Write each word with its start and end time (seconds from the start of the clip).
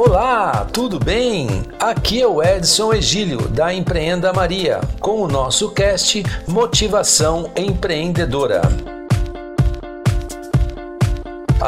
Olá, 0.00 0.64
tudo 0.72 0.96
bem? 0.96 1.64
Aqui 1.80 2.22
é 2.22 2.26
o 2.26 2.40
Edson 2.40 2.94
Egílio 2.94 3.48
da 3.48 3.74
Empreenda 3.74 4.32
Maria 4.32 4.80
com 5.00 5.22
o 5.22 5.26
nosso 5.26 5.72
cast 5.72 6.22
Motivação 6.46 7.50
Empreendedora. 7.56 8.62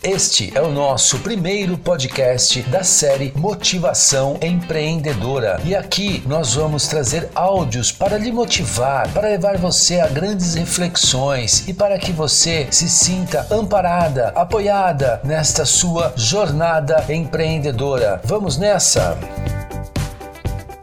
Este 0.04 0.52
é 0.54 0.62
o 0.62 0.70
nosso 0.70 1.20
primeiro 1.20 1.78
podcast 1.78 2.62
da 2.64 2.84
série 2.84 3.32
Motivação 3.38 4.38
Empreendedora. 4.42 5.62
E 5.64 5.74
aqui 5.74 6.22
nós 6.28 6.56
vamos 6.56 6.90
trazer 6.90 7.30
áudios 7.34 7.90
para 7.90 8.18
lhe 8.18 8.30
motivar, 8.30 9.08
para 9.14 9.30
levar 9.30 9.58
você 9.58 10.02
a 10.02 10.08
grandes 10.08 10.56
reflexões 10.56 11.66
e 11.70 11.74
para 11.74 11.98
que 11.98 12.12
você 12.12 12.68
se 12.70 12.90
sinta 12.90 13.48
amparada, 13.50 14.34
apoiada 14.36 15.22
nesta 15.24 15.64
sua 15.64 16.12
jornada 16.18 17.06
empreendedora. 17.08 18.20
Vamos 18.26 18.58
nessa! 18.58 19.18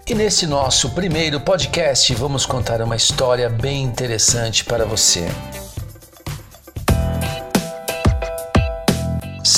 E 0.08 0.14
nesse 0.14 0.46
nosso 0.46 0.92
primeiro 0.92 1.38
podcast 1.40 2.14
vamos 2.14 2.46
contar 2.46 2.80
uma 2.80 2.96
história 2.96 3.50
bem 3.50 3.82
interessante 3.82 4.64
para 4.64 4.86
você. 4.86 5.28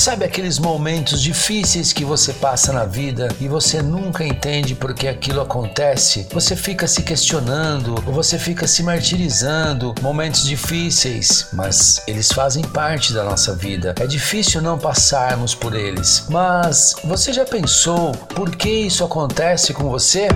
Sabe 0.03 0.25
aqueles 0.25 0.59
momentos 0.59 1.23
difíceis 1.23 1.93
que 1.93 2.05
você 2.05 2.33
passa 2.33 2.73
na 2.73 2.85
vida 2.85 3.29
e 3.41 3.47
você 3.47 3.81
nunca 3.81 4.27
entende 4.27 4.75
por 4.75 4.93
que 4.95 5.07
aquilo 5.07 5.41
acontece? 5.41 6.27
Você 6.33 6.57
fica 6.57 6.89
se 6.89 7.05
questionando 7.05 7.95
ou 8.05 8.13
você 8.13 8.37
fica 8.37 8.67
se 8.67 8.83
martirizando. 8.83 9.95
Momentos 10.03 10.43
difíceis, 10.43 11.47
mas 11.53 12.03
eles 12.09 12.33
fazem 12.33 12.65
parte 12.65 13.13
da 13.13 13.23
nossa 13.23 13.55
vida. 13.55 13.95
É 14.01 14.05
difícil 14.05 14.61
não 14.61 14.77
passarmos 14.77 15.55
por 15.55 15.73
eles. 15.73 16.27
Mas 16.29 16.97
você 17.05 17.33
já 17.33 17.45
pensou 17.45 18.11
por 18.35 18.57
que 18.57 18.69
isso 18.69 19.05
acontece 19.05 19.73
com 19.73 19.89
você? 19.89 20.27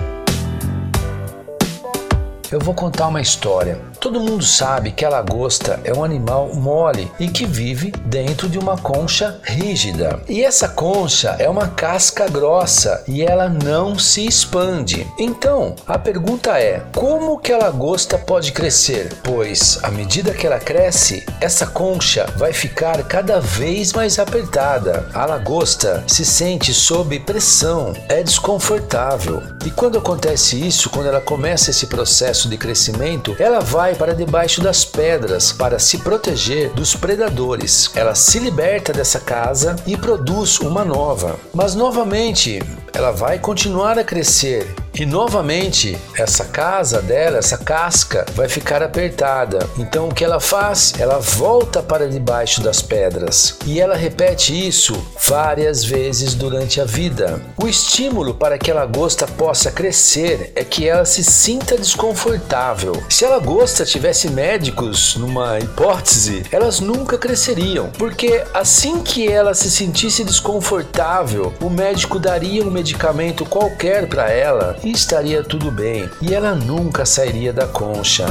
Eu 2.53 2.61
vou 2.61 2.73
contar 2.73 3.09
uma 3.09 3.21
história. 3.21 3.81
Todo 4.01 4.21
mundo 4.21 4.45
sabe 4.45 4.93
que 4.93 5.05
a 5.05 5.09
lagosta 5.09 5.81
é 5.83 5.93
um 5.93 6.05
animal 6.05 6.55
mole 6.55 7.11
e 7.19 7.29
que 7.29 7.45
vive 7.45 7.91
dentro 8.05 8.49
de 8.49 8.59
uma 8.59 8.77
concha 8.77 9.41
rígida. 9.43 10.21
E 10.29 10.45
essa 10.45 10.69
concha 10.69 11.35
é 11.39 11.49
uma 11.49 11.69
casca 11.69 12.29
grossa 12.29 13.03
e 13.09 13.23
ela 13.23 13.49
não 13.49 13.99
se 13.99 14.25
expande. 14.27 15.07
Então, 15.19 15.75
a 15.87 15.99
pergunta 15.99 16.59
é: 16.59 16.83
como 16.95 17.39
que 17.39 17.53
a 17.53 17.59
lagosta 17.59 18.17
pode 18.19 18.53
crescer? 18.53 19.13
Pois, 19.25 19.79
à 19.83 19.91
medida 19.91 20.33
que 20.33 20.47
ela 20.47 20.59
cresce, 20.59 21.25
essa 21.41 21.67
concha 21.67 22.27
vai 22.37 22.53
ficar 22.53 23.03
cada 23.05 23.41
vez 23.41 23.93
mais 23.93 24.19
apertada. 24.19 25.09
A 25.15 25.27
lagosta 25.27 26.05
se 26.07 26.25
sente 26.25 26.73
sob 26.73 27.19
pressão, 27.21 27.93
é 28.09 28.23
desconfortável. 28.23 29.43
E 29.65 29.71
quando 29.71 29.99
acontece 29.99 30.65
isso, 30.65 30.91
quando 30.91 31.07
ela 31.07 31.21
começa 31.21 31.71
esse 31.71 31.87
processo 31.87 32.49
de 32.49 32.57
crescimento, 32.57 33.35
ela 33.39 33.61
vai 33.61 33.96
para 33.97 34.15
debaixo 34.15 34.61
das 34.61 34.85
pedras 34.85 35.53
para 35.53 35.79
se 35.79 35.99
proteger 35.99 36.71
dos 36.71 36.95
predadores. 36.95 37.91
Ela 37.95 38.15
se 38.15 38.39
liberta 38.39 38.93
dessa 38.93 39.19
casa 39.19 39.77
e 39.87 39.97
produz 39.97 40.61
uma 40.61 40.85
nova. 40.85 41.37
Mas 41.53 41.75
novamente, 41.75 42.63
ela 42.93 43.11
vai 43.11 43.39
continuar 43.39 43.99
a 43.99 44.05
crescer 44.05 44.75
e 44.99 45.05
novamente 45.05 45.97
essa 46.17 46.47
casa 46.47 47.03
dela, 47.03 47.39
essa 47.39 47.59
casca, 47.59 48.25
vai 48.35 48.49
ficar 48.49 48.83
apertada. 48.83 49.69
Então 49.79 50.09
o 50.09 50.15
que 50.15 50.25
ela 50.25 50.41
faz? 50.41 50.95
Ela 50.99 51.19
volta 51.19 51.83
para 51.83 52.09
debaixo 52.09 52.63
das 52.63 52.81
pedras 52.81 53.59
e 53.67 53.79
ela 53.79 53.95
repete 53.95 54.67
isso 54.67 54.95
várias 55.23 55.85
vezes 55.85 56.35
durante 56.35 56.81
a 56.81 56.85
vida. 56.85 57.43
O 57.59 57.69
estímulo 57.69 58.35
para 58.35 58.59
que 58.59 58.71
a 58.71 58.75
lagosta 58.75 59.27
possa 59.27 59.71
crescer 59.71 60.53
é 60.57 60.65
que 60.65 60.89
ela 60.89 61.05
se 61.05 61.23
sinta 61.23 61.77
desconfortável. 61.77 63.03
Se 63.11 63.25
a 63.25 63.29
lagosta 63.29 63.85
tivesse 63.85 64.31
médicos 64.31 65.17
numa 65.17 65.59
hipótese, 65.59 66.45
elas 66.51 66.81
nunca 66.81 67.19
cresceriam, 67.19 67.91
porque 67.99 68.43
assim 68.55 69.03
que 69.03 69.29
ela 69.31 69.55
se 69.55 69.71
sentisse 69.71 70.25
desconfortável, 70.25 71.53
o 71.61 71.69
médico 71.69 72.19
daria 72.19 72.63
um 72.63 72.71
medicamento 72.71 73.45
qualquer 73.45 74.09
para 74.09 74.31
ela 74.31 74.77
e 74.87 74.93
estaria 74.93 75.43
tudo 75.43 75.69
bem, 75.73 76.09
e 76.23 76.33
ela 76.33 76.55
nunca 76.55 77.05
sairia 77.05 77.53
da 77.53 77.67
concha. 77.67 78.25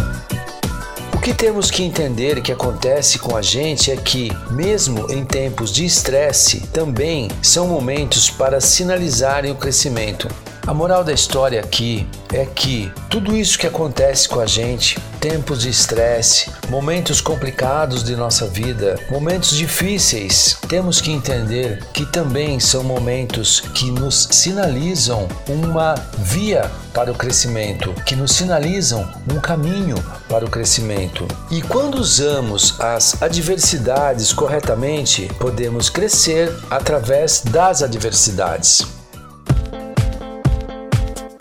O 1.14 1.20
que 1.20 1.34
temos 1.34 1.70
que 1.70 1.84
entender 1.84 2.42
que 2.42 2.52
acontece 2.52 3.20
com 3.20 3.36
a 3.36 3.42
gente 3.42 3.92
é 3.92 3.98
que, 3.98 4.32
mesmo 4.52 5.12
em 5.12 5.26
tempos 5.26 5.70
de 5.70 5.84
estresse, 5.84 6.62
também 6.68 7.28
são 7.42 7.68
momentos 7.68 8.30
para 8.30 8.62
sinalizarem 8.62 9.52
o 9.52 9.56
crescimento. 9.56 10.30
A 10.68 10.74
moral 10.74 11.04
da 11.04 11.14
história 11.14 11.60
aqui 11.60 12.08
é 12.34 12.44
que 12.44 12.92
tudo 13.08 13.38
isso 13.38 13.58
que 13.60 13.68
acontece 13.68 14.28
com 14.28 14.40
a 14.40 14.48
gente, 14.48 15.00
tempos 15.22 15.62
de 15.62 15.70
estresse, 15.70 16.52
momentos 16.70 17.22
complicados 17.22 18.04
de 18.04 18.16
nossa 18.16 18.48
vida, 18.48 19.00
momentos 19.12 19.52
difíceis, 19.52 20.58
temos 20.68 21.00
que 21.00 21.12
entender 21.12 21.84
que 21.94 22.04
também 22.08 22.60
são 22.60 22.84
momentos 22.84 23.60
que 23.60 23.92
nos 23.92 24.28
sinalizam 24.32 25.28
uma 25.48 25.94
via 26.18 26.72
para 26.96 27.12
o 27.12 27.16
crescimento, 27.16 27.94
que 28.04 28.16
nos 28.16 28.32
sinalizam 28.32 29.08
um 29.32 29.40
caminho 29.40 30.04
para 30.28 30.46
o 30.46 30.50
crescimento. 30.50 31.28
E 31.52 31.62
quando 31.62 32.00
usamos 32.00 32.82
as 32.82 33.22
adversidades 33.22 34.34
corretamente, 34.34 35.30
podemos 35.40 35.92
crescer 35.92 36.52
através 36.72 37.44
das 37.44 37.84
adversidades. 37.84 39.05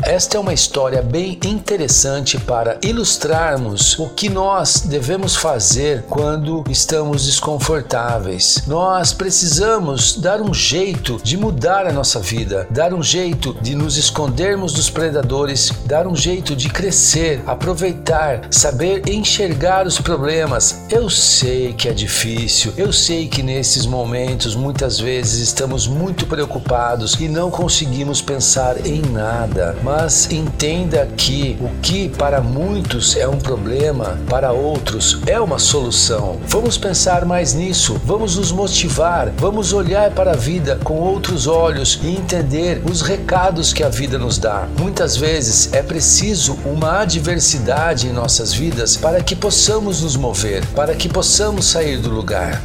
Esta 0.06 0.36
é 0.36 0.40
uma 0.40 0.52
história 0.52 1.00
bem 1.00 1.38
interessante 1.46 2.38
para 2.38 2.78
ilustrarmos 2.82 3.98
o 3.98 4.10
que 4.10 4.28
nós 4.28 4.82
devemos 4.84 5.34
fazer 5.34 6.04
quando 6.10 6.62
estamos 6.68 7.24
desconfortáveis. 7.24 8.64
Nós 8.66 9.14
precisamos 9.14 10.18
dar 10.18 10.42
um 10.42 10.52
jeito 10.52 11.18
de 11.22 11.38
mudar 11.38 11.86
a 11.86 11.92
nossa 11.92 12.20
vida, 12.20 12.66
dar 12.70 12.92
um 12.92 13.02
jeito 13.02 13.56
de 13.62 13.74
nos 13.74 13.96
escondermos 13.96 14.74
dos 14.74 14.90
predadores, 14.90 15.72
dar 15.86 16.06
um 16.06 16.14
jeito 16.14 16.54
de 16.54 16.68
crescer, 16.68 17.42
aproveitar, 17.46 18.48
saber 18.50 19.08
enxergar 19.08 19.86
os 19.86 19.98
problemas. 19.98 20.82
Eu 20.90 21.08
sei 21.08 21.72
que 21.72 21.88
é 21.88 21.94
difícil, 21.94 22.74
eu 22.76 22.92
sei 22.92 23.26
que 23.26 23.42
nesses 23.42 23.86
momentos 23.86 24.54
muitas 24.54 25.00
vezes 25.00 25.40
estamos 25.40 25.86
muito 25.88 26.26
preocupados 26.26 27.14
e 27.18 27.26
não 27.26 27.50
conseguimos 27.50 28.20
pensar 28.20 28.86
em 28.86 29.00
nada. 29.00 29.74
Mas 29.82 29.93
mas 29.96 30.28
entenda 30.28 31.08
que 31.16 31.56
o 31.60 31.70
que 31.80 32.08
para 32.08 32.40
muitos 32.40 33.16
é 33.16 33.28
um 33.28 33.38
problema, 33.38 34.18
para 34.28 34.50
outros 34.50 35.20
é 35.24 35.40
uma 35.40 35.60
solução. 35.60 36.40
Vamos 36.48 36.76
pensar 36.76 37.24
mais 37.24 37.54
nisso, 37.54 38.00
vamos 38.04 38.36
nos 38.36 38.50
motivar, 38.50 39.30
vamos 39.38 39.72
olhar 39.72 40.10
para 40.10 40.32
a 40.32 40.36
vida 40.36 40.80
com 40.82 40.94
outros 40.94 41.46
olhos 41.46 42.00
e 42.02 42.08
entender 42.08 42.82
os 42.84 43.02
recados 43.02 43.72
que 43.72 43.84
a 43.84 43.88
vida 43.88 44.18
nos 44.18 44.36
dá. 44.36 44.66
Muitas 44.76 45.16
vezes 45.16 45.72
é 45.72 45.80
preciso 45.80 46.58
uma 46.66 47.02
adversidade 47.02 48.08
em 48.08 48.12
nossas 48.12 48.52
vidas 48.52 48.96
para 48.96 49.22
que 49.22 49.36
possamos 49.36 50.02
nos 50.02 50.16
mover, 50.16 50.66
para 50.74 50.96
que 50.96 51.08
possamos 51.08 51.66
sair 51.66 51.98
do 51.98 52.10
lugar. 52.10 52.60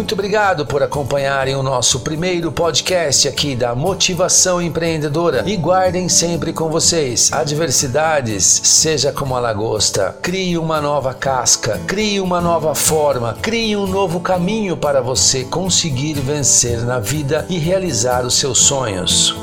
Muito 0.00 0.14
obrigado 0.14 0.64
por 0.64 0.82
acompanharem 0.82 1.54
o 1.54 1.62
nosso 1.62 2.00
primeiro 2.00 2.50
podcast 2.50 3.28
aqui 3.28 3.54
da 3.54 3.74
Motivação 3.74 4.60
Empreendedora 4.60 5.44
e 5.46 5.58
guardem 5.58 6.08
sempre 6.08 6.54
com 6.54 6.70
vocês 6.70 7.30
adversidades, 7.30 8.42
seja 8.64 9.12
como 9.12 9.36
a 9.36 9.40
lagosta. 9.40 10.16
Crie 10.22 10.56
uma 10.56 10.80
nova 10.80 11.12
casca, 11.12 11.78
crie 11.86 12.18
uma 12.18 12.40
nova 12.40 12.74
forma, 12.74 13.36
crie 13.42 13.76
um 13.76 13.86
novo 13.86 14.20
caminho 14.20 14.74
para 14.74 15.02
você 15.02 15.44
conseguir 15.44 16.14
vencer 16.14 16.80
na 16.80 16.98
vida 16.98 17.44
e 17.50 17.58
realizar 17.58 18.24
os 18.24 18.36
seus 18.36 18.58
sonhos. 18.58 19.36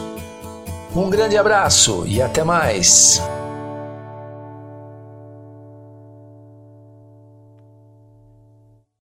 Um 0.95 1.07
grande 1.07 1.38
abraço 1.38 2.04
e 2.07 2.19
até 2.19 2.44
mais! 2.44 3.21